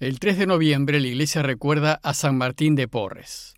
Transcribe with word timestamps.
El 0.00 0.18
3 0.18 0.38
de 0.38 0.46
noviembre 0.46 0.98
la 0.98 1.08
iglesia 1.08 1.42
recuerda 1.42 2.00
a 2.02 2.14
San 2.14 2.38
Martín 2.38 2.74
de 2.74 2.88
Porres. 2.88 3.54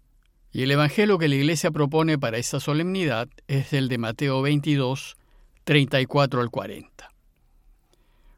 Y 0.51 0.65
el 0.65 0.73
evangelio 0.73 1.17
que 1.17 1.29
la 1.29 1.37
iglesia 1.37 1.71
propone 1.71 2.19
para 2.19 2.37
esta 2.37 2.59
solemnidad 2.59 3.29
es 3.47 3.73
el 3.73 3.89
de 3.89 3.99
Mateo 3.99 4.43
22, 4.43 5.17
34 5.63 6.41
al 6.41 6.51
40. 6.51 7.13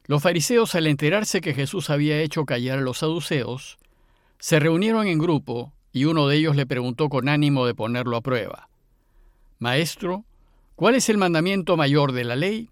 Los 0.05 0.23
fariseos, 0.23 0.75
al 0.75 0.87
enterarse 0.87 1.41
que 1.41 1.55
Jesús 1.55 1.89
había 1.89 2.21
hecho 2.21 2.45
callar 2.45 2.81
a 2.81 2.83
los 2.83 2.99
saduceos, 2.99 3.79
se 4.39 4.61
reunieron 4.61 5.07
en 5.07 5.19
grupo 5.19 5.73
y 5.91 6.05
uno 6.05 6.29
de 6.29 6.37
ellos 6.37 6.57
le 6.57 6.67
preguntó 6.67 7.09
con 7.09 7.31
ánimo 7.31 7.65
de 7.65 7.75
ponerlo 7.75 8.19
a 8.19 8.21
prueba, 8.21 8.69
Maestro, 9.59 10.27
¿cuál 10.77 10.95
es 10.95 11.09
el 11.09 11.17
mandamiento 11.17 11.79
mayor 11.79 12.13
de 12.13 12.25
la 12.25 12.37
ley? 12.37 12.69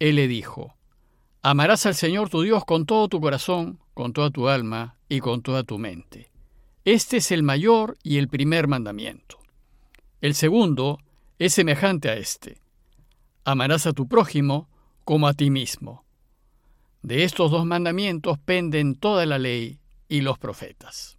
Él 0.00 0.16
le 0.16 0.28
dijo, 0.28 0.74
Amarás 1.40 1.86
al 1.86 1.94
Señor 1.94 2.28
tu 2.28 2.42
Dios 2.42 2.66
con 2.66 2.84
todo 2.84 3.08
tu 3.08 3.22
corazón, 3.22 3.78
con 3.94 4.12
toda 4.12 4.30
tu 4.30 4.48
alma 4.48 4.96
y 5.08 5.20
con 5.20 5.42
toda 5.42 5.62
tu 5.62 5.78
mente. 5.78 6.30
Este 6.84 7.16
es 7.16 7.30
el 7.30 7.42
mayor 7.42 7.96
y 8.02 8.18
el 8.18 8.28
primer 8.28 8.68
mandamiento. 8.68 9.38
El 10.20 10.34
segundo 10.34 10.98
es 11.38 11.54
semejante 11.54 12.10
a 12.10 12.16
este. 12.16 12.58
Amarás 13.44 13.86
a 13.86 13.92
tu 13.92 14.06
prójimo 14.06 14.68
como 15.04 15.28
a 15.28 15.34
ti 15.34 15.50
mismo. 15.50 16.04
De 17.02 17.24
estos 17.24 17.50
dos 17.50 17.66
mandamientos 17.66 18.38
penden 18.38 18.96
toda 18.96 19.26
la 19.26 19.38
ley 19.38 19.78
y 20.08 20.22
los 20.22 20.38
profetas. 20.38 21.18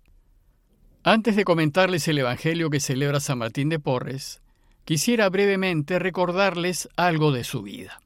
Antes 1.03 1.35
de 1.35 1.45
comentarles 1.45 2.07
el 2.07 2.17
Evangelio 2.17 2.71
que 2.71 2.79
celebra 2.79 3.19
San 3.19 3.37
Martín 3.37 3.69
de 3.69 3.77
Porres, 3.77 4.41
quisiera 4.85 5.29
brevemente 5.29 5.99
recordarles 5.99 6.89
algo 6.95 7.31
de 7.31 7.43
su 7.43 7.61
vida. 7.61 8.01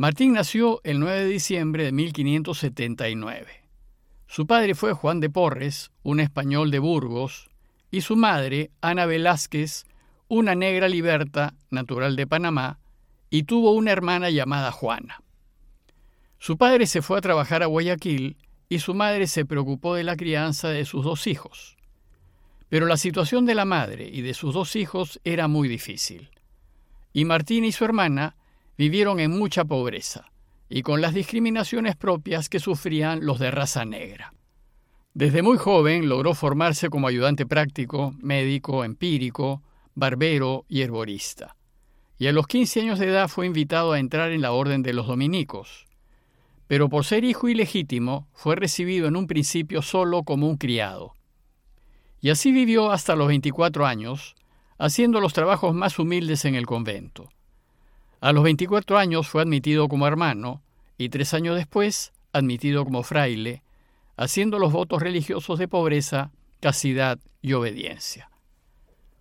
Martín 0.00 0.34
nació 0.34 0.80
el 0.84 1.00
9 1.00 1.22
de 1.22 1.26
diciembre 1.26 1.82
de 1.82 1.90
1579. 1.90 3.48
Su 4.28 4.46
padre 4.46 4.76
fue 4.76 4.92
Juan 4.92 5.18
de 5.18 5.28
Porres, 5.28 5.90
un 6.04 6.20
español 6.20 6.70
de 6.70 6.78
Burgos, 6.78 7.50
y 7.90 8.02
su 8.02 8.14
madre, 8.14 8.70
Ana 8.80 9.06
Velázquez, 9.06 9.86
una 10.28 10.54
negra 10.54 10.86
liberta 10.88 11.54
natural 11.70 12.14
de 12.14 12.28
Panamá, 12.28 12.78
y 13.28 13.42
tuvo 13.42 13.72
una 13.72 13.90
hermana 13.90 14.30
llamada 14.30 14.70
Juana. 14.70 15.20
Su 16.38 16.56
padre 16.56 16.86
se 16.86 17.02
fue 17.02 17.18
a 17.18 17.22
trabajar 17.22 17.64
a 17.64 17.66
Guayaquil 17.66 18.36
y 18.68 18.78
su 18.78 18.94
madre 18.94 19.26
se 19.26 19.44
preocupó 19.44 19.96
de 19.96 20.04
la 20.04 20.14
crianza 20.14 20.68
de 20.68 20.84
sus 20.84 21.02
dos 21.04 21.26
hijos. 21.26 21.76
Pero 22.68 22.86
la 22.86 22.98
situación 22.98 23.46
de 23.46 23.56
la 23.56 23.64
madre 23.64 24.08
y 24.08 24.22
de 24.22 24.34
sus 24.34 24.54
dos 24.54 24.76
hijos 24.76 25.18
era 25.24 25.48
muy 25.48 25.66
difícil. 25.66 26.30
Y 27.12 27.24
Martín 27.24 27.64
y 27.64 27.72
su 27.72 27.84
hermana 27.84 28.36
vivieron 28.78 29.18
en 29.18 29.36
mucha 29.36 29.64
pobreza 29.64 30.30
y 30.68 30.82
con 30.82 31.00
las 31.00 31.12
discriminaciones 31.12 31.96
propias 31.96 32.48
que 32.48 32.60
sufrían 32.60 33.26
los 33.26 33.40
de 33.40 33.50
raza 33.50 33.84
negra. 33.84 34.32
Desde 35.14 35.42
muy 35.42 35.58
joven 35.58 36.08
logró 36.08 36.32
formarse 36.32 36.88
como 36.88 37.08
ayudante 37.08 37.44
práctico, 37.44 38.14
médico, 38.20 38.84
empírico, 38.84 39.62
barbero 39.96 40.64
y 40.68 40.82
herborista. 40.82 41.56
Y 42.18 42.28
a 42.28 42.32
los 42.32 42.46
15 42.46 42.82
años 42.82 42.98
de 43.00 43.08
edad 43.08 43.28
fue 43.28 43.46
invitado 43.46 43.92
a 43.92 43.98
entrar 43.98 44.30
en 44.30 44.42
la 44.42 44.52
Orden 44.52 44.82
de 44.82 44.92
los 44.92 45.08
Dominicos. 45.08 45.86
Pero 46.68 46.88
por 46.88 47.04
ser 47.04 47.24
hijo 47.24 47.48
ilegítimo, 47.48 48.28
fue 48.32 48.54
recibido 48.54 49.08
en 49.08 49.16
un 49.16 49.26
principio 49.26 49.82
solo 49.82 50.22
como 50.22 50.48
un 50.48 50.56
criado. 50.56 51.14
Y 52.20 52.30
así 52.30 52.52
vivió 52.52 52.92
hasta 52.92 53.16
los 53.16 53.28
24 53.28 53.86
años, 53.86 54.36
haciendo 54.78 55.20
los 55.20 55.32
trabajos 55.32 55.74
más 55.74 55.98
humildes 55.98 56.44
en 56.44 56.54
el 56.54 56.66
convento. 56.66 57.28
A 58.20 58.32
los 58.32 58.42
24 58.42 58.98
años 58.98 59.28
fue 59.28 59.42
admitido 59.42 59.88
como 59.88 60.06
hermano 60.06 60.62
y 60.96 61.08
tres 61.08 61.34
años 61.34 61.56
después 61.56 62.12
admitido 62.32 62.84
como 62.84 63.02
fraile, 63.02 63.62
haciendo 64.16 64.58
los 64.58 64.72
votos 64.72 65.02
religiosos 65.02 65.58
de 65.58 65.68
pobreza, 65.68 66.32
castidad 66.60 67.18
y 67.40 67.52
obediencia. 67.52 68.30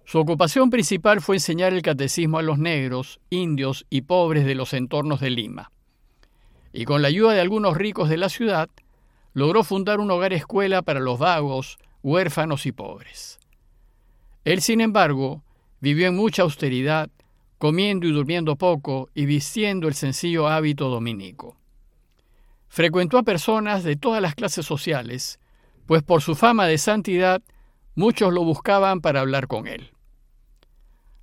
Su 0.03 0.19
ocupación 0.19 0.69
principal 0.69 1.21
fue 1.21 1.35
enseñar 1.35 1.73
el 1.73 1.81
catecismo 1.81 2.39
a 2.39 2.41
los 2.41 2.57
negros, 2.57 3.19
indios 3.29 3.85
y 3.89 4.01
pobres 4.01 4.45
de 4.45 4.55
los 4.55 4.73
entornos 4.73 5.19
de 5.19 5.29
Lima. 5.29 5.71
Y 6.73 6.85
con 6.85 7.01
la 7.01 7.09
ayuda 7.09 7.33
de 7.33 7.41
algunos 7.41 7.77
ricos 7.77 8.09
de 8.09 8.17
la 8.17 8.29
ciudad, 8.29 8.69
logró 9.33 9.63
fundar 9.63 9.99
un 9.99 10.09
hogar 10.09 10.33
escuela 10.33 10.81
para 10.81 10.99
los 10.99 11.19
vagos, 11.19 11.77
huérfanos 12.01 12.65
y 12.65 12.71
pobres. 12.71 13.39
Él, 14.45 14.61
sin 14.61 14.81
embargo, 14.81 15.43
vivió 15.81 16.07
en 16.07 16.15
mucha 16.15 16.43
austeridad 16.43 17.09
comiendo 17.57 18.07
y 18.07 18.11
durmiendo 18.11 18.55
poco 18.55 19.09
y 19.13 19.25
vistiendo 19.25 19.87
el 19.87 19.93
sencillo 19.93 20.47
hábito 20.47 20.89
dominico. 20.89 21.57
Frecuentó 22.67 23.17
a 23.17 23.23
personas 23.23 23.83
de 23.83 23.95
todas 23.95 24.21
las 24.21 24.35
clases 24.35 24.65
sociales, 24.65 25.39
pues 25.85 26.03
por 26.03 26.21
su 26.21 26.35
fama 26.35 26.67
de 26.67 26.77
santidad 26.77 27.41
muchos 27.95 28.31
lo 28.33 28.43
buscaban 28.43 29.01
para 29.01 29.21
hablar 29.21 29.47
con 29.47 29.67
él. 29.67 29.91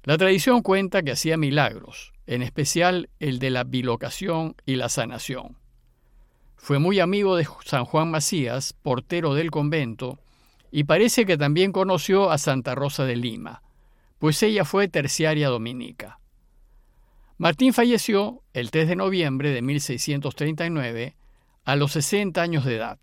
La 0.02 0.18
tradición 0.18 0.62
cuenta 0.62 1.02
que 1.02 1.12
hacía 1.12 1.36
milagros, 1.36 2.12
en 2.26 2.42
especial 2.42 3.08
el 3.20 3.38
de 3.38 3.50
la 3.50 3.64
bilocación 3.64 4.56
y 4.66 4.76
la 4.76 4.88
sanación. 4.88 5.56
Fue 6.56 6.78
muy 6.78 6.98
amigo 6.98 7.36
de 7.36 7.46
San 7.64 7.84
Juan 7.84 8.10
Macías, 8.10 8.72
portero 8.72 9.34
del 9.34 9.50
convento, 9.50 10.18
y 10.70 10.84
parece 10.84 11.24
que 11.24 11.38
también 11.38 11.72
conoció 11.72 12.30
a 12.30 12.38
Santa 12.38 12.74
Rosa 12.74 13.04
de 13.04 13.16
Lima, 13.16 13.62
pues 14.18 14.42
ella 14.42 14.64
fue 14.64 14.88
terciaria 14.88 15.48
dominica. 15.48 16.18
Martín 17.36 17.72
falleció 17.72 18.42
el 18.52 18.70
3 18.70 18.88
de 18.88 18.96
noviembre 18.96 19.50
de 19.50 19.60
1639 19.60 21.16
a 21.64 21.76
los 21.76 21.92
60 21.92 22.40
años 22.40 22.64
de 22.64 22.76
edad, 22.76 22.98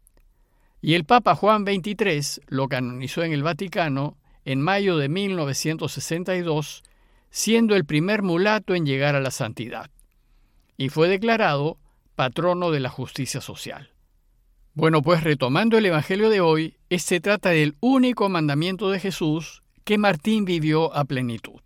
y 0.81 0.93
el 0.93 1.03
Papa 1.03 1.35
Juan 1.35 1.65
XXIII 1.65 2.43
lo 2.47 2.69
canonizó 2.69 3.23
en 3.23 3.33
el 3.33 3.43
Vaticano 3.43 4.17
en 4.45 4.61
mayo 4.61 4.97
de 4.97 5.09
1962, 5.09 6.83
siendo 7.29 7.75
el 7.75 7.85
primer 7.85 8.23
mulato 8.23 8.73
en 8.73 8.85
llegar 8.85 9.15
a 9.15 9.21
la 9.21 9.31
santidad, 9.31 9.89
y 10.77 10.89
fue 10.89 11.07
declarado 11.07 11.77
patrono 12.15 12.71
de 12.71 12.79
la 12.79 12.89
justicia 12.89 13.41
social. 13.41 13.91
Bueno, 14.73 15.01
pues 15.01 15.23
retomando 15.23 15.77
el 15.77 15.85
Evangelio 15.85 16.29
de 16.29 16.39
hoy, 16.39 16.77
este 16.89 17.19
trata 17.19 17.49
del 17.49 17.75
único 17.81 18.29
mandamiento 18.29 18.89
de 18.89 18.99
Jesús 18.99 19.61
que 19.83 19.97
Martín 19.97 20.45
vivió 20.45 20.93
a 20.95 21.03
plenitud. 21.03 21.60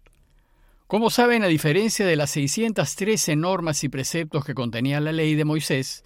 Como 0.87 1.09
saben, 1.09 1.43
a 1.43 1.47
diferencia 1.47 2.05
de 2.05 2.15
las 2.15 2.29
613 2.31 3.35
normas 3.35 3.83
y 3.83 3.89
preceptos 3.89 4.45
que 4.45 4.53
contenía 4.53 4.99
la 4.99 5.11
ley 5.11 5.33
de 5.33 5.43
Moisés, 5.43 6.03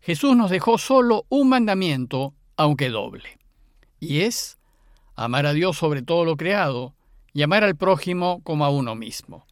Jesús 0.00 0.36
nos 0.36 0.50
dejó 0.50 0.78
solo 0.78 1.26
un 1.30 1.48
mandamiento, 1.48 2.32
aunque 2.56 2.90
doble, 2.90 3.38
y 3.98 4.20
es 4.20 4.56
amar 5.16 5.46
a 5.46 5.52
Dios 5.52 5.76
sobre 5.76 6.02
todo 6.02 6.24
lo 6.24 6.36
creado 6.36 6.94
y 7.32 7.42
amar 7.42 7.64
al 7.64 7.74
prójimo 7.74 8.40
como 8.44 8.64
a 8.64 8.70
uno 8.70 8.94
mismo. 8.94 9.46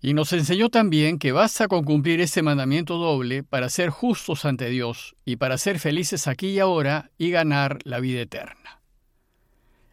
Y 0.00 0.12
nos 0.12 0.32
enseñó 0.32 0.70
también 0.70 1.18
que 1.18 1.32
basta 1.32 1.68
con 1.68 1.84
cumplir 1.84 2.20
ese 2.20 2.42
mandamiento 2.42 2.98
doble 2.98 3.44
para 3.44 3.68
ser 3.68 3.90
justos 3.90 4.44
ante 4.44 4.68
Dios 4.70 5.14
y 5.24 5.36
para 5.36 5.56
ser 5.56 5.78
felices 5.78 6.26
aquí 6.26 6.48
y 6.48 6.58
ahora 6.58 7.10
y 7.16 7.30
ganar 7.30 7.78
la 7.84 8.00
vida 8.00 8.22
eterna. 8.22 8.80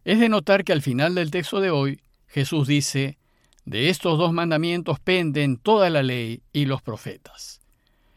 Es 0.05 0.19
de 0.19 0.29
notar 0.29 0.63
que 0.63 0.73
al 0.73 0.81
final 0.81 1.13
del 1.13 1.31
texto 1.31 1.59
de 1.59 1.69
hoy 1.69 2.01
Jesús 2.27 2.67
dice, 2.67 3.17
de 3.65 3.89
estos 3.89 4.17
dos 4.17 4.31
mandamientos 4.31 4.99
penden 4.99 5.57
toda 5.57 5.89
la 5.89 6.03
ley 6.03 6.41
y 6.53 6.65
los 6.65 6.81
profetas. 6.81 7.61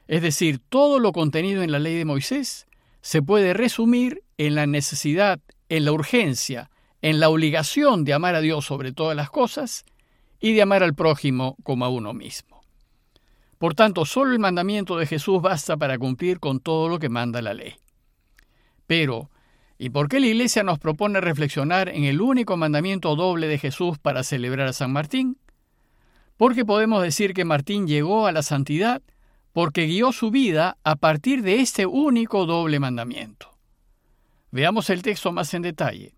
Es 0.07 0.23
decir, 0.23 0.61
todo 0.69 0.99
lo 0.99 1.13
contenido 1.13 1.63
en 1.63 1.73
la 1.73 1.79
ley 1.79 1.97
de 1.97 2.05
Moisés 2.05 2.67
se 3.01 3.23
puede 3.23 3.55
resumir 3.55 4.23
en 4.37 4.55
la 4.55 4.67
necesidad, 4.67 5.41
en 5.69 5.85
la 5.85 5.93
urgencia, 5.93 6.71
en 7.03 7.21
la 7.21 7.29
obligación 7.29 8.05
de 8.05 8.13
amar 8.13 8.35
a 8.35 8.41
Dios 8.41 8.65
sobre 8.65 8.93
todas 8.93 9.17
las 9.17 9.31
cosas 9.31 9.85
y 10.41 10.53
de 10.53 10.63
amar 10.63 10.83
al 10.83 10.95
prójimo 10.95 11.57
como 11.63 11.85
a 11.85 11.89
uno 11.89 12.13
mismo. 12.13 12.63
Por 13.59 13.75
tanto, 13.75 14.05
solo 14.05 14.33
el 14.33 14.39
mandamiento 14.39 14.97
de 14.97 15.07
Jesús 15.07 15.43
basta 15.43 15.77
para 15.77 15.99
cumplir 15.99 16.39
con 16.39 16.61
todo 16.61 16.89
lo 16.89 16.99
que 16.99 17.09
manda 17.09 17.43
la 17.43 17.55
ley. 17.55 17.75
Pero, 18.87 19.31
¿y 19.79 19.91
por 19.91 20.09
qué 20.09 20.21
la 20.21 20.27
Iglesia 20.27 20.63
nos 20.65 20.79
propone 20.79 21.21
reflexionar 21.21 21.89
en 21.89 22.05
el 22.05 22.21
único 22.21 22.57
mandamiento 22.57 23.15
doble 23.17 23.47
de 23.47 23.59
Jesús 23.59 23.99
para 23.99 24.25
celebrar 24.25 24.69
a 24.69 24.73
San 24.73 24.93
Martín? 24.93 25.39
Porque 26.37 26.65
podemos 26.65 27.03
decir 27.03 27.33
que 27.33 27.45
Martín 27.45 27.87
llegó 27.87 28.27
a 28.27 28.33
la 28.33 28.43
santidad 28.43 29.03
porque 29.53 29.87
guió 29.87 30.13
su 30.13 30.31
vida 30.31 30.77
a 30.85 30.97
partir 30.97 31.43
de 31.43 31.61
este 31.61 31.87
único 31.87 32.47
doble 32.47 32.79
mandamiento. 32.81 33.57
Veamos 34.51 34.91
el 34.91 35.03
texto 35.03 35.33
más 35.33 35.53
en 35.55 35.63
detalle. 35.63 36.15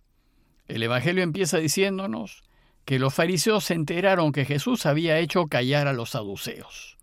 El 0.68 0.82
Evangelio 0.82 1.22
empieza 1.22 1.58
diciéndonos 1.58 2.42
que 2.84 2.98
los 2.98 3.14
fariseos 3.14 3.64
se 3.64 3.74
enteraron 3.74 4.32
que 4.32 4.44
Jesús 4.44 4.86
había 4.86 5.18
hecho 5.18 5.46
callar 5.46 5.88
a 5.88 5.92
los 5.92 6.10
saduceos. 6.10 6.96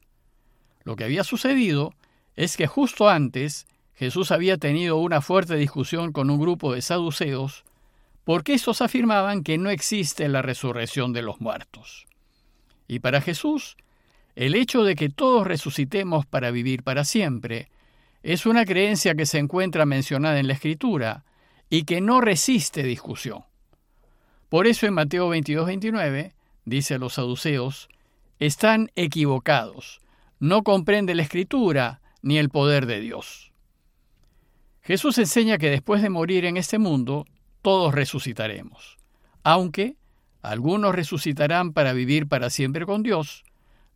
Lo 0.83 0.95
que 0.95 1.03
había 1.03 1.23
sucedido 1.23 1.93
es 2.35 2.55
que 2.55 2.67
justo 2.67 3.09
antes 3.09 3.67
Jesús 3.97 4.31
había 4.31 4.57
tenido 4.57 4.97
una 4.97 5.21
fuerte 5.21 5.55
discusión 5.55 6.11
con 6.11 6.29
un 6.29 6.39
grupo 6.39 6.73
de 6.73 6.83
saduceos 6.83 7.65
porque 8.23 8.53
estos 8.53 8.81
afirmaban 8.81 9.43
que 9.43 9.57
no 9.57 9.71
existe 9.71 10.27
la 10.29 10.43
resurrección 10.43 11.13
de 11.13 11.23
los 11.23 11.41
muertos. 11.41 12.05
Y 12.87 12.99
para 12.99 13.21
Jesús, 13.21 13.75
el 14.35 14.53
hecho 14.53 14.83
de 14.83 14.95
que 14.95 15.09
todos 15.09 15.47
resucitemos 15.47 16.27
para 16.27 16.51
vivir 16.51 16.83
para 16.83 17.03
siempre 17.03 17.69
Es 18.23 18.45
una 18.45 18.65
creencia 18.65 19.15
que 19.15 19.25
se 19.25 19.37
encuentra 19.37 19.85
mencionada 19.85 20.39
en 20.39 20.47
la 20.47 20.53
Escritura 20.53 21.23
y 21.69 21.83
que 21.83 22.01
no 22.01 22.19
resiste 22.19 22.83
discusión. 22.83 23.43
Por 24.49 24.67
eso 24.67 24.85
en 24.85 24.95
Mateo 24.95 25.29
22, 25.29 25.65
29, 25.65 26.33
dice 26.65 26.97
los 26.97 27.13
saduceos, 27.13 27.87
están 28.39 28.91
equivocados, 28.95 30.01
no 30.39 30.63
comprende 30.63 31.15
la 31.15 31.21
Escritura 31.21 32.01
ni 32.21 32.37
el 32.37 32.49
poder 32.49 32.85
de 32.85 32.99
Dios. 32.99 33.53
Jesús 34.87 35.17
enseña 35.17 35.57
que 35.57 35.69
después 35.69 36.01
de 36.01 36.09
morir 36.09 36.45
en 36.45 36.55
este 36.55 36.77
mundo, 36.77 37.25
todos 37.61 37.93
resucitaremos, 37.93 38.97
aunque 39.43 39.97
algunos 40.41 40.95
resucitarán 40.95 41.73
para 41.73 41.91
vivir 41.91 42.29
para 42.29 42.49
siempre 42.49 42.85
con 42.85 43.03
Dios 43.03 43.43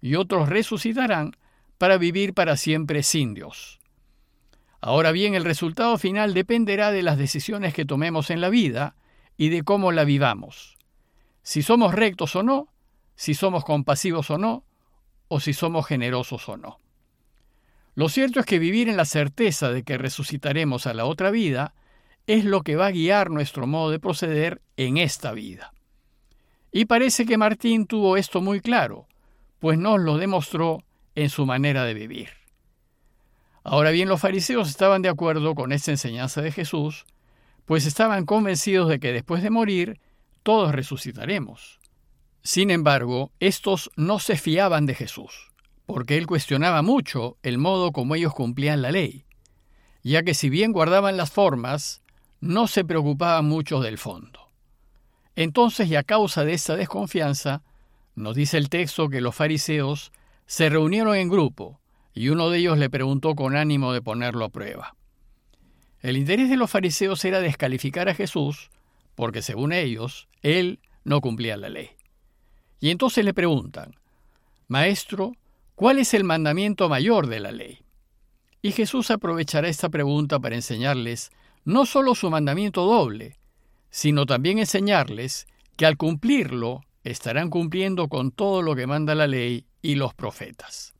y 0.01 0.15
otros 0.15 0.49
resucitarán 0.49 1.37
para 1.77 1.97
vivir 1.97 2.33
para 2.33 2.57
siempre 2.57 3.03
sin 3.03 3.33
Dios. 3.33 3.79
Ahora 4.81 5.13
bien, 5.13 5.33
el 5.33 5.45
resultado 5.45 5.97
final 5.97 6.33
dependerá 6.33 6.91
de 6.91 7.03
las 7.03 7.17
decisiones 7.17 7.73
que 7.73 7.85
tomemos 7.85 8.29
en 8.29 8.41
la 8.41 8.49
vida 8.49 8.97
y 9.37 9.47
de 9.47 9.63
cómo 9.63 9.93
la 9.93 10.03
vivamos. 10.03 10.75
Si 11.41 11.61
somos 11.61 11.93
rectos 11.93 12.35
o 12.35 12.43
no, 12.43 12.67
si 13.15 13.33
somos 13.33 13.63
compasivos 13.63 14.29
o 14.29 14.37
no, 14.37 14.65
o 15.29 15.39
si 15.39 15.53
somos 15.53 15.87
generosos 15.87 16.49
o 16.49 16.57
no. 16.57 16.80
Lo 17.93 18.09
cierto 18.09 18.39
es 18.39 18.45
que 18.45 18.59
vivir 18.59 18.89
en 18.89 18.97
la 18.97 19.05
certeza 19.05 19.71
de 19.71 19.83
que 19.83 19.97
resucitaremos 19.97 20.87
a 20.87 20.93
la 20.93 21.05
otra 21.05 21.31
vida 21.31 21.73
es 22.27 22.45
lo 22.45 22.61
que 22.61 22.75
va 22.75 22.87
a 22.87 22.91
guiar 22.91 23.29
nuestro 23.29 23.67
modo 23.67 23.91
de 23.91 23.99
proceder 23.99 24.61
en 24.77 24.97
esta 24.97 25.33
vida. 25.33 25.73
Y 26.71 26.85
parece 26.85 27.25
que 27.25 27.37
Martín 27.37 27.85
tuvo 27.85 28.15
esto 28.15 28.39
muy 28.39 28.61
claro, 28.61 29.07
pues 29.59 29.77
nos 29.77 29.99
lo 29.99 30.17
demostró 30.17 30.83
en 31.15 31.29
su 31.29 31.45
manera 31.45 31.83
de 31.83 31.93
vivir. 31.93 32.29
Ahora 33.63 33.91
bien, 33.91 34.09
los 34.09 34.21
fariseos 34.21 34.69
estaban 34.69 35.01
de 35.01 35.09
acuerdo 35.09 35.53
con 35.53 35.71
esta 35.71 35.91
enseñanza 35.91 36.41
de 36.41 36.51
Jesús, 36.51 37.05
pues 37.65 37.85
estaban 37.85 38.25
convencidos 38.25 38.89
de 38.89 38.99
que 38.99 39.11
después 39.11 39.43
de 39.43 39.49
morir 39.49 39.99
todos 40.43 40.71
resucitaremos. 40.71 41.79
Sin 42.41 42.71
embargo, 42.71 43.31
estos 43.39 43.91
no 43.95 44.17
se 44.19 44.35
fiaban 44.35 44.87
de 44.87 44.95
Jesús, 44.95 45.50
porque 45.85 46.17
él 46.17 46.27
cuestionaba 46.27 46.81
mucho 46.81 47.37
el 47.43 47.57
modo 47.57 47.91
como 47.91 48.15
ellos 48.15 48.33
cumplían 48.33 48.81
la 48.81 48.91
ley, 48.91 49.25
ya 50.03 50.23
que 50.23 50.33
si 50.33 50.49
bien 50.49 50.71
guardaban 50.71 51.17
las 51.17 51.31
formas, 51.31 52.01
no 52.39 52.67
se 52.67 52.83
preocupaban 52.83 53.45
mucho 53.45 53.81
del 53.81 53.97
fondo. 53.97 54.49
Entonces, 55.35 55.87
y 55.87 55.95
a 55.95 56.03
causa 56.03 56.43
de 56.43 56.53
esta 56.53 56.75
desconfianza, 56.75 57.63
nos 58.15 58.35
dice 58.35 58.57
el 58.57 58.69
texto 58.69 59.09
que 59.09 59.21
los 59.21 59.35
fariseos 59.35 60.11
se 60.45 60.69
reunieron 60.69 61.15
en 61.15 61.29
grupo 61.29 61.79
y 62.13 62.29
uno 62.29 62.49
de 62.49 62.59
ellos 62.59 62.77
le 62.77 62.89
preguntó 62.89 63.35
con 63.35 63.55
ánimo 63.55 63.93
de 63.93 64.01
ponerlo 64.01 64.45
a 64.45 64.49
prueba. 64.49 64.95
El 66.01 66.17
interés 66.17 66.49
de 66.49 66.57
los 66.57 66.69
fariseos 66.69 67.23
era 67.25 67.39
descalificar 67.39 68.09
a 68.09 68.15
Jesús 68.15 68.69
porque, 69.15 69.41
según 69.41 69.71
ellos, 69.71 70.27
él 70.41 70.79
no 71.03 71.21
cumplía 71.21 71.57
la 71.57 71.69
ley. 71.69 71.91
Y 72.79 72.89
entonces 72.89 73.23
le 73.23 73.33
preguntan, 73.33 73.95
Maestro, 74.67 75.33
¿cuál 75.81 75.97
es 75.97 76.13
el 76.13 76.23
mandamiento 76.23 76.89
mayor 76.89 77.25
de 77.25 77.39
la 77.39 77.51
ley? 77.51 77.79
Y 78.61 78.71
Jesús 78.71 79.09
aprovechará 79.09 79.67
esta 79.67 79.89
pregunta 79.89 80.39
para 80.39 80.53
enseñarles 80.53 81.31
no 81.65 81.87
solo 81.87 82.13
su 82.13 82.29
mandamiento 82.29 82.85
doble, 82.85 83.39
sino 83.89 84.27
también 84.27 84.59
enseñarles 84.59 85.47
que 85.77 85.87
al 85.87 85.97
cumplirlo 85.97 86.81
estarán 87.03 87.49
cumpliendo 87.49 88.09
con 88.09 88.29
todo 88.29 88.61
lo 88.61 88.75
que 88.75 88.85
manda 88.85 89.15
la 89.15 89.25
ley 89.25 89.65
y 89.81 89.95
los 89.95 90.13
profetas. 90.13 90.93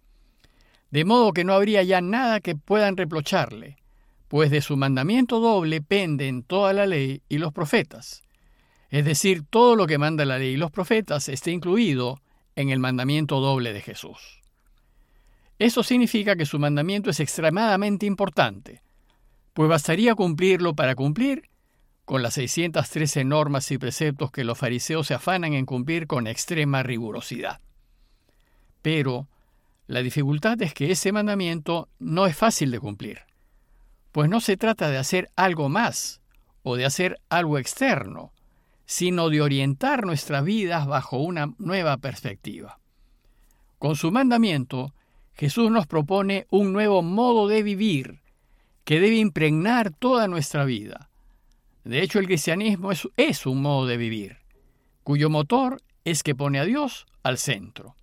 De 0.90 1.06
modo 1.06 1.32
que 1.32 1.44
no 1.44 1.54
habría 1.54 1.84
ya 1.84 2.02
nada 2.02 2.40
que 2.40 2.56
puedan 2.56 2.98
reprocharle, 2.98 3.78
pues 4.30 4.50
de 4.50 4.62
su 4.62 4.78
mandamiento 4.78 5.40
doble 5.40 5.84
penden 5.84 6.42
toda 6.42 6.74
la 6.74 6.88
ley 6.88 7.22
y 7.30 7.38
los 7.38 7.54
profetas. 7.54 8.24
Es 8.90 9.06
decir, 9.06 9.44
todo 9.48 9.76
lo 9.76 9.86
que 9.86 10.00
manda 10.00 10.26
la 10.26 10.40
ley 10.40 10.54
y 10.54 10.58
los 10.58 10.72
profetas 10.72 11.30
está 11.30 11.52
incluido 11.52 12.20
en 12.56 12.72
el 12.72 12.80
mandamiento 12.80 13.40
doble 13.42 13.74
de 13.74 13.82
Jesús. 13.82 14.41
Eso 15.62 15.84
significa 15.84 16.36
que 16.36 16.48
su 16.48 16.58
mandamiento 16.58 17.12
es 17.12 17.20
extremadamente 17.20 18.08
importante, 18.08 18.82
pues 19.54 19.70
bastaría 19.70 20.16
cumplirlo 20.16 20.74
para 20.74 20.96
cumplir 20.96 21.52
con 22.04 22.24
las 22.24 22.34
613 22.34 23.26
normas 23.26 23.70
y 23.70 23.78
preceptos 23.78 24.32
que 24.32 24.44
los 24.44 24.58
fariseos 24.58 25.06
se 25.06 25.14
afanan 25.14 25.54
en 25.54 25.68
cumplir 25.68 26.08
con 26.08 26.26
extrema 26.26 26.82
rigurosidad. 26.82 27.60
Pero 28.82 29.28
la 29.86 30.02
dificultad 30.02 30.60
es 30.64 30.74
que 30.74 30.90
ese 30.90 31.12
mandamiento 31.12 31.90
no 32.00 32.26
es 32.26 32.36
fácil 32.36 32.72
de 32.72 32.80
cumplir, 32.80 33.20
pues 34.12 34.32
no 34.32 34.42
se 34.42 34.58
trata 34.58 34.90
de 34.90 34.98
hacer 34.98 35.30
algo 35.36 35.70
más 35.70 36.22
o 36.64 36.76
de 36.76 36.86
hacer 36.86 37.20
algo 37.30 37.60
externo, 37.60 38.34
sino 38.88 39.30
de 39.30 39.42
orientar 39.42 40.08
nuestras 40.08 40.44
vidas 40.44 40.88
bajo 40.88 41.18
una 41.18 41.54
nueva 41.60 41.98
perspectiva. 41.98 42.80
Con 43.78 43.96
su 43.96 44.12
mandamiento, 44.12 44.92
Jesús 45.34 45.72
nos 45.72 45.88
propone 45.88 46.46
un 46.50 46.74
nuevo 46.74 47.02
modo 47.02 47.48
de 47.48 47.64
vivir 47.64 48.20
que 48.84 49.00
debe 49.00 49.18
impregnar 49.18 49.92
toda 49.92 50.28
nuestra 50.28 50.66
vida, 50.66 51.12
de 51.84 52.04
hecho, 52.04 52.20
el 52.20 52.28
cristianismo 52.28 52.92
es, 52.92 53.46
un 53.46 53.62
modo 53.62 53.88
de 53.88 53.98
vivir, 53.98 54.38
cuyo 55.04 55.30
motor 55.30 55.82
es 56.06 56.22
que 56.22 56.36
pone 56.36 56.60
a 56.60 56.66
Dios 56.66 57.08
al 57.24 57.38
centro. 57.38 57.96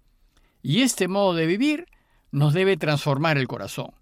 Y 0.63 0.83
este 0.83 1.07
modo 1.07 1.35
de 1.35 1.47
vivir 1.47 1.87
nos 2.33 2.55
debe 2.55 2.77
transformar 2.77 3.39
el 3.39 3.47
corazón. 3.47 3.93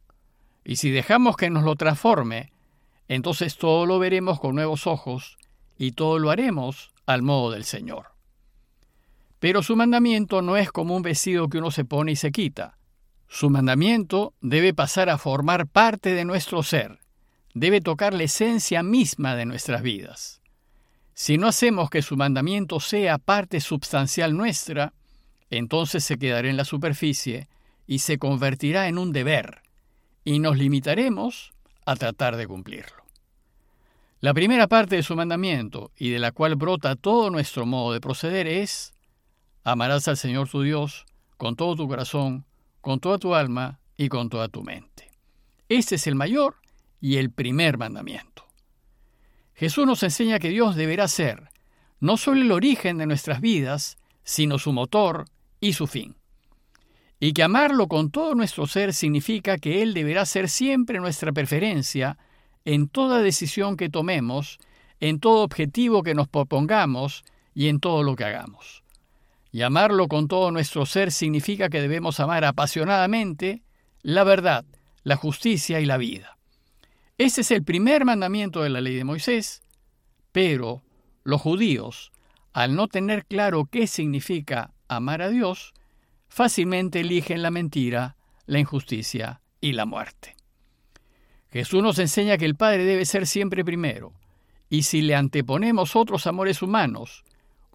Y 0.65 0.77
si 0.77 0.91
dejamos 0.91 1.37
que 1.37 1.51
nos 1.51 1.65
lo 1.65 1.77
transforme, 1.77 2.53
entonces 3.09 3.57
todo 3.57 3.87
lo 3.87 3.99
veremos 3.99 4.41
con 4.41 4.55
nuevos 4.55 4.87
ojos 4.87 5.37
y 5.79 5.93
todo 5.93 6.19
lo 6.19 6.31
haremos 6.31 6.91
al 7.05 7.23
modo 7.23 7.51
del 7.51 7.65
Señor. 7.65 8.09
Pero 9.39 9.63
su 9.63 9.77
mandamiento 9.77 10.41
no 10.41 10.57
es 10.57 10.73
como 10.73 10.97
un 10.97 11.03
vestido 11.03 11.49
que 11.49 11.59
uno 11.59 11.71
se 11.71 11.85
pone 11.85 12.13
y 12.13 12.17
se 12.17 12.33
quita. 12.33 12.76
Su 13.29 13.51
mandamiento 13.51 14.35
debe 14.41 14.75
pasar 14.75 15.09
a 15.09 15.19
formar 15.19 15.67
parte 15.67 16.15
de 16.15 16.25
nuestro 16.25 16.63
ser 16.63 17.01
debe 17.57 17.81
tocar 17.81 18.13
la 18.13 18.25
esencia 18.25 18.83
misma 18.83 19.35
de 19.35 19.47
nuestras 19.47 19.81
vidas. 19.81 20.43
Si 21.15 21.39
no 21.39 21.47
hacemos 21.47 21.89
que 21.89 22.03
su 22.03 22.15
mandamiento 22.15 22.81
sea 22.81 23.17
parte 23.17 23.61
substancial 23.61 24.37
nuestra, 24.37 24.93
entonces 25.49 26.05
se 26.05 26.19
quedará 26.19 26.51
en 26.51 26.59
la 26.59 26.67
superficie 26.67 27.49
y 27.87 28.01
se 28.01 28.19
convertirá 28.19 28.89
en 28.89 28.99
un 28.99 29.11
deber, 29.11 29.63
y 30.23 30.39
nos 30.39 30.59
limitaremos 30.59 31.55
a 31.87 31.97
tratar 31.97 32.37
de 32.37 32.47
cumplirlo. 32.47 33.07
La 34.21 34.35
primera 34.35 34.67
parte 34.67 34.97
de 34.97 35.03
su 35.03 35.17
mandamiento, 35.17 35.93
y 35.97 36.11
de 36.11 36.19
la 36.19 36.33
cual 36.33 36.57
brota 36.57 36.95
todo 36.95 37.31
nuestro 37.31 37.65
modo 37.65 37.95
de 37.95 38.03
proceder, 38.03 38.47
es, 38.47 38.93
amarás 39.65 40.09
al 40.09 40.19
Señor 40.19 40.51
tu 40.51 40.61
Dios 40.61 41.07
con 41.39 41.57
todo 41.57 41.75
tu 41.75 41.89
corazón, 41.89 42.45
con 42.87 43.01
toda 43.01 43.19
tu 43.19 43.35
alma 43.35 43.81
y 43.97 44.09
con 44.09 44.29
toda 44.29 44.47
tu 44.47 44.63
mente. 44.63 45.11
Este 45.69 45.97
es 45.97 46.07
el 46.07 46.15
mayor 46.15 46.55
y 47.01 47.17
el 47.17 47.33
primer 47.33 47.79
mandamiento. 47.79 48.47
Jesús 49.55 49.85
nos 49.89 50.05
enseña 50.05 50.39
que 50.39 50.51
Dios 50.51 50.77
deberá 50.77 51.09
ser 51.09 51.49
no 51.99 52.17
solo 52.17 52.43
el 52.43 52.53
origen 52.53 52.99
de 52.99 53.07
nuestras 53.07 53.41
vidas, 53.41 53.99
sino 54.23 54.61
su 54.61 54.73
motor 54.73 55.25
y 55.59 55.73
su 55.73 55.89
fin. 55.89 56.15
Y 57.19 57.33
que 57.33 57.43
amarlo 57.43 57.89
con 57.89 58.13
todo 58.13 58.37
nuestro 58.37 58.69
ser 58.69 58.95
significa 58.95 59.59
que 59.59 59.83
Él 59.83 59.93
deberá 59.93 60.25
ser 60.25 60.49
siempre 60.49 61.01
nuestra 61.01 61.33
preferencia 61.33 62.19
en 62.65 62.87
toda 62.87 63.19
decisión 63.21 63.77
que 63.77 63.89
tomemos, 63.89 64.59
en 65.01 65.19
todo 65.19 65.43
objetivo 65.43 66.05
que 66.05 66.15
nos 66.15 66.29
propongamos 66.29 67.25
y 67.53 67.67
en 67.67 67.81
todo 67.81 68.05
lo 68.05 68.15
que 68.15 68.27
hagamos. 68.27 68.85
Y 69.57 69.63
amarlo 69.63 70.07
con 70.07 70.29
todo 70.29 70.51
nuestro 70.51 70.85
ser 70.85 71.11
significa 71.11 71.71
que 71.71 71.81
debemos 71.81 72.21
amar 72.21 72.45
apasionadamente 72.45 73.63
la 74.03 74.23
verdad, 74.23 74.67
la 75.03 75.17
justicia 75.17 75.81
y 75.81 75.87
la 75.87 75.97
vida. 75.97 76.37
Ese 77.17 77.41
es 77.41 77.51
el 77.51 77.65
primer 77.65 78.05
mandamiento 78.05 78.63
de 78.63 78.69
la 78.69 78.83
ley 78.83 78.95
de 78.95 79.05
Moisés, 79.05 79.63
pero 80.31 80.83
los 81.25 81.41
judíos, 81.41 82.13
al 82.53 82.77
no 82.77 82.87
tener 82.87 83.25
claro 83.25 83.65
qué 83.65 83.87
significa 83.87 84.75
amar 84.89 85.23
a 85.23 85.31
Dios, 85.31 85.73
fácilmente 86.29 87.01
eligen 87.01 87.41
la 87.41 87.51
mentira, 87.51 88.19
la 88.45 88.59
injusticia 88.59 89.41
y 89.63 89.73
la 89.73 89.87
muerte. 89.87 90.37
Jesús 91.51 91.83
nos 91.83 91.99
enseña 91.99 92.37
que 92.37 92.45
el 92.45 92.57
Padre 92.57 92.85
debe 92.85 93.07
ser 93.07 93.27
siempre 93.27 93.65
primero, 93.65 94.13
y 94.69 94.83
si 94.83 95.01
le 95.01 95.15
anteponemos 95.15 95.97
otros 95.97 96.27
amores 96.27 96.61
humanos, 96.61 97.25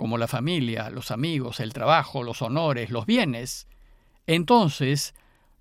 como 0.01 0.17
la 0.17 0.27
familia, 0.27 0.89
los 0.89 1.11
amigos, 1.11 1.59
el 1.59 1.73
trabajo, 1.73 2.23
los 2.23 2.41
honores, 2.41 2.89
los 2.89 3.05
bienes, 3.05 3.67
entonces 4.25 5.13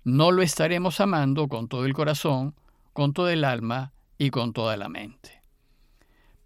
no 0.03 0.31
lo 0.31 0.41
estaremos 0.41 0.99
amando 0.99 1.47
con 1.47 1.67
todo 1.67 1.85
el 1.85 1.93
corazón, 1.93 2.55
con 2.91 3.13
todo 3.13 3.29
el 3.29 3.43
alma 3.43 3.93
y 4.17 4.31
con 4.31 4.51
toda 4.51 4.77
la 4.77 4.89
mente. 4.89 5.43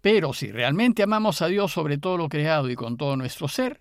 Pero 0.02 0.34
si 0.34 0.52
realmente 0.52 1.02
amamos 1.02 1.40
a 1.40 1.46
Dios 1.46 1.72
sobre 1.72 1.96
todo 1.96 2.18
lo 2.18 2.28
creado 2.28 2.68
y 2.68 2.74
con 2.76 2.98
todo 2.98 3.16
nuestro 3.16 3.48
ser, 3.48 3.80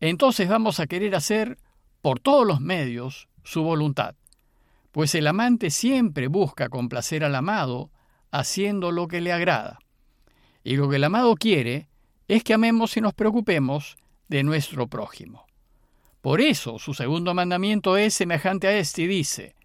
entonces 0.00 0.48
vamos 0.48 0.80
a 0.80 0.88
querer 0.88 1.14
hacer 1.14 1.56
por 2.02 2.18
todos 2.18 2.44
los 2.44 2.60
medios 2.60 3.28
su 3.44 3.62
voluntad, 3.62 4.16
pues 4.90 5.14
el 5.14 5.28
amante 5.28 5.70
siempre 5.70 6.26
busca 6.26 6.68
complacer 6.68 7.22
al 7.22 7.36
amado 7.36 7.92
haciendo 8.32 8.90
lo 8.90 9.06
que 9.06 9.20
le 9.20 9.32
agrada. 9.32 9.78
Y 10.64 10.74
lo 10.74 10.90
que 10.90 10.96
el 10.96 11.04
amado 11.04 11.36
quiere 11.36 11.89
es 12.36 12.44
que 12.44 12.54
amemos 12.54 12.96
y 12.96 13.00
nos 13.00 13.12
preocupemos 13.12 13.96
de 14.28 14.44
nuestro 14.44 14.86
prójimo. 14.86 15.46
Por 16.20 16.40
eso 16.40 16.78
su 16.78 16.94
segundo 16.94 17.34
mandamiento 17.34 17.96
es 17.96 18.14
semejante 18.14 18.68
a 18.68 18.78
este 18.78 19.02
y 19.02 19.06
dice, 19.08 19.56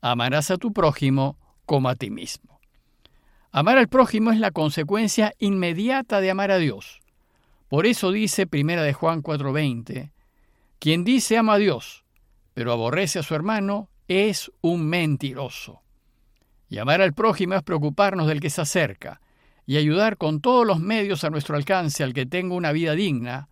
amarás 0.00 0.52
a 0.52 0.58
tu 0.58 0.72
prójimo 0.72 1.36
como 1.66 1.88
a 1.88 1.96
ti 1.96 2.10
mismo. 2.10 2.60
Amar 3.50 3.78
al 3.78 3.88
prójimo 3.88 4.30
es 4.30 4.38
la 4.38 4.52
consecuencia 4.52 5.34
inmediata 5.40 6.20
de 6.20 6.30
amar 6.30 6.52
a 6.52 6.58
Dios. 6.58 7.00
Por 7.66 7.84
eso 7.84 8.12
dice 8.12 8.46
Primera 8.46 8.84
de 8.84 8.92
Juan 8.92 9.20
4:20, 9.20 10.12
quien 10.78 11.02
dice 11.02 11.36
ama 11.36 11.54
a 11.54 11.58
Dios, 11.58 12.04
pero 12.54 12.70
aborrece 12.70 13.18
a 13.18 13.24
su 13.24 13.34
hermano, 13.34 13.88
es 14.06 14.52
un 14.60 14.86
mentiroso. 14.86 15.82
Y 16.68 16.78
amar 16.78 17.02
al 17.02 17.12
prójimo 17.12 17.54
es 17.54 17.64
preocuparnos 17.64 18.28
del 18.28 18.40
que 18.40 18.50
se 18.50 18.60
acerca 18.60 19.20
y 19.68 19.76
ayudar 19.76 20.16
con 20.16 20.40
todos 20.40 20.66
los 20.66 20.80
medios 20.80 21.24
a 21.24 21.30
nuestro 21.30 21.54
alcance 21.54 22.02
al 22.02 22.14
que 22.14 22.24
tenga 22.24 22.54
una 22.54 22.72
vida 22.72 22.94
digna 22.94 23.50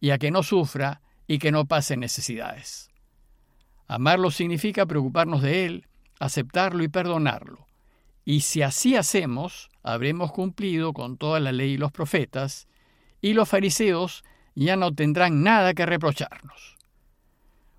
y 0.00 0.08
a 0.08 0.16
que 0.16 0.30
no 0.30 0.42
sufra 0.42 1.02
y 1.26 1.38
que 1.38 1.52
no 1.52 1.66
pase 1.66 1.98
necesidades. 1.98 2.90
Amarlo 3.86 4.30
significa 4.30 4.86
preocuparnos 4.86 5.42
de 5.42 5.66
él, 5.66 5.86
aceptarlo 6.18 6.82
y 6.82 6.88
perdonarlo. 6.88 7.66
Y 8.24 8.40
si 8.40 8.62
así 8.62 8.96
hacemos, 8.96 9.68
habremos 9.82 10.32
cumplido 10.32 10.94
con 10.94 11.18
toda 11.18 11.40
la 11.40 11.52
ley 11.52 11.72
y 11.72 11.76
los 11.76 11.92
profetas, 11.92 12.66
y 13.20 13.34
los 13.34 13.46
fariseos 13.46 14.24
ya 14.54 14.76
no 14.76 14.94
tendrán 14.94 15.42
nada 15.42 15.74
que 15.74 15.84
reprocharnos. 15.84 16.78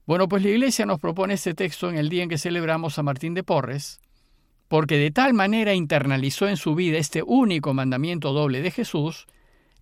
Bueno, 0.06 0.28
pues 0.28 0.44
la 0.44 0.50
Iglesia 0.50 0.86
nos 0.86 1.00
propone 1.00 1.34
este 1.34 1.56
texto 1.56 1.90
en 1.90 1.98
el 1.98 2.10
día 2.10 2.22
en 2.22 2.30
que 2.30 2.38
celebramos 2.38 3.00
a 3.00 3.04
Martín 3.04 3.34
de 3.34 3.44
Porres, 3.44 4.02
porque 4.76 4.98
de 4.98 5.10
tal 5.10 5.34
manera 5.34 5.74
internalizó 5.74 6.50
en 6.50 6.58
su 6.58 6.76
vida 6.76 6.98
este 6.98 7.24
único 7.24 7.74
mandamiento 7.74 8.34
doble 8.34 8.62
de 8.62 8.72
Jesús, 8.72 9.26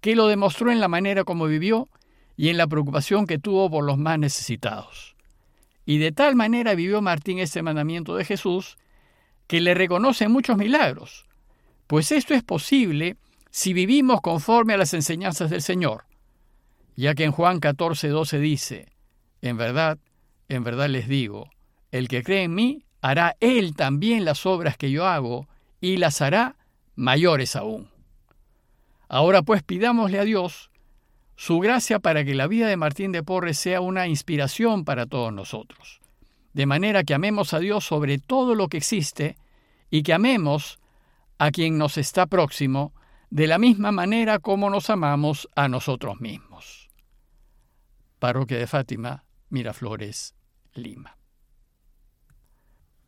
que 0.01 0.15
lo 0.15 0.27
demostró 0.27 0.71
en 0.71 0.79
la 0.79 0.87
manera 0.87 1.23
como 1.23 1.47
vivió 1.47 1.89
y 2.37 2.49
en 2.49 2.57
la 2.57 2.67
preocupación 2.67 3.25
que 3.25 3.39
tuvo 3.39 3.71
por 3.71 3.83
los 3.85 3.97
más 3.97 4.19
necesitados. 4.19 5.15
Y 5.83 5.97
de 5.97 6.11
tal 6.11 6.35
manera 6.35 6.75
vivió 6.75 7.01
Martín 7.01 7.39
este 7.39 7.63
mandamiento 7.63 8.15
de 8.15 8.23
Jesús, 8.23 8.77
que 9.47 9.61
le 9.61 9.73
reconoce 9.73 10.27
muchos 10.27 10.57
milagros, 10.57 11.25
pues 11.87 12.11
esto 12.11 12.35
es 12.35 12.43
posible 12.43 13.17
si 13.49 13.73
vivimos 13.73 14.21
conforme 14.21 14.75
a 14.75 14.77
las 14.77 14.93
enseñanzas 14.93 15.49
del 15.49 15.63
Señor, 15.63 16.03
ya 16.95 17.15
que 17.15 17.23
en 17.23 17.31
Juan 17.31 17.59
14, 17.59 18.09
12 18.09 18.37
dice, 18.37 18.89
en 19.41 19.57
verdad, 19.57 19.97
en 20.49 20.63
verdad 20.63 20.87
les 20.87 21.07
digo, 21.07 21.49
el 21.89 22.07
que 22.07 22.21
cree 22.21 22.43
en 22.43 22.53
mí, 22.53 22.85
hará 23.03 23.35
él 23.41 23.75
también 23.75 24.23
las 24.23 24.45
obras 24.45 24.77
que 24.77 24.89
yo 24.89 25.05
hago, 25.05 25.47
y 25.81 25.97
las 25.97 26.21
hará 26.21 26.55
mayores 26.95 27.57
aún. 27.57 27.89
Ahora 29.09 29.41
pues 29.41 29.61
pidámosle 29.61 30.19
a 30.19 30.23
Dios 30.23 30.71
su 31.35 31.59
gracia 31.59 31.99
para 31.99 32.23
que 32.23 32.33
la 32.33 32.47
vida 32.47 32.67
de 32.67 32.77
Martín 32.77 33.11
de 33.11 33.21
Porres 33.21 33.57
sea 33.57 33.81
una 33.81 34.07
inspiración 34.07 34.85
para 34.85 35.05
todos 35.05 35.33
nosotros, 35.33 35.99
de 36.53 36.65
manera 36.65 37.03
que 37.03 37.13
amemos 37.13 37.53
a 37.53 37.59
Dios 37.59 37.83
sobre 37.83 38.19
todo 38.19 38.55
lo 38.55 38.69
que 38.69 38.77
existe 38.77 39.35
y 39.89 40.03
que 40.03 40.13
amemos 40.13 40.79
a 41.39 41.51
quien 41.51 41.77
nos 41.77 41.97
está 41.97 42.25
próximo 42.27 42.93
de 43.29 43.47
la 43.47 43.57
misma 43.57 43.91
manera 43.91 44.39
como 44.39 44.69
nos 44.69 44.89
amamos 44.89 45.49
a 45.57 45.67
nosotros 45.67 46.21
mismos. 46.21 46.89
Parroquia 48.19 48.57
de 48.57 48.67
Fátima, 48.67 49.25
Miraflores, 49.49 50.35
Lima. 50.73 51.17